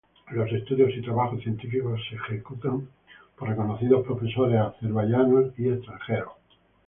[0.31, 2.87] Los estudios y trabajos científicos se ejecutan
[3.37, 6.31] por reconocidos profesores azerbaiyanos y extranjeros.